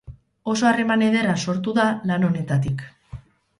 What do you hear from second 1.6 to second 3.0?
da lan honetatik.